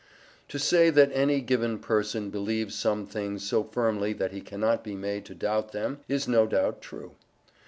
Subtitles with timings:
[0.47, 4.95] To say that any given person believes some things so firmly that he cannot be
[4.95, 7.11] made to doubt them is no doubt true.